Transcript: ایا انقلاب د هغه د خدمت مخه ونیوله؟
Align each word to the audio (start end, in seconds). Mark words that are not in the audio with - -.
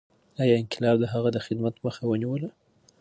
ایا 0.41 0.55
انقلاب 0.61 0.95
د 1.01 1.05
هغه 1.13 1.29
د 1.33 1.37
خدمت 1.45 1.75
مخه 1.85 2.03
ونیوله؟ 2.07 2.49